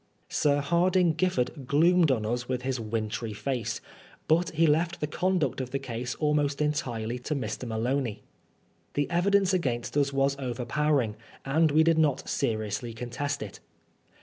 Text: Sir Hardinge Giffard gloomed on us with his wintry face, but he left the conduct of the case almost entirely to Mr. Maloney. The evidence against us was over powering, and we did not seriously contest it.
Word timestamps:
Sir 0.29 0.61
Hardinge 0.61 1.15
Giffard 1.15 1.67
gloomed 1.67 2.09
on 2.09 2.25
us 2.25 2.49
with 2.49 2.63
his 2.63 2.79
wintry 2.79 3.33
face, 3.33 3.81
but 4.27 4.49
he 4.49 4.65
left 4.65 4.99
the 4.99 5.05
conduct 5.05 5.61
of 5.61 5.69
the 5.69 5.77
case 5.77 6.15
almost 6.15 6.59
entirely 6.59 7.19
to 7.19 7.35
Mr. 7.35 7.67
Maloney. 7.67 8.23
The 8.95 9.07
evidence 9.11 9.53
against 9.53 9.95
us 9.95 10.11
was 10.11 10.35
over 10.39 10.65
powering, 10.65 11.17
and 11.45 11.69
we 11.69 11.83
did 11.83 11.99
not 11.99 12.27
seriously 12.27 12.93
contest 12.95 13.43
it. 13.43 13.59